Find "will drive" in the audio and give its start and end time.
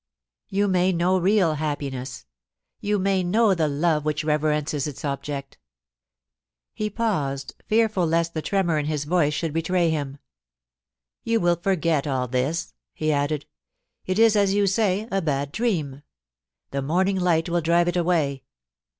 17.47-17.87